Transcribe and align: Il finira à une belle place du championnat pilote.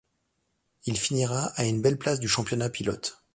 Il 0.87 0.97
finira 0.97 1.51
à 1.57 1.63
une 1.65 1.83
belle 1.83 1.99
place 1.99 2.19
du 2.19 2.27
championnat 2.27 2.71
pilote. 2.71 3.23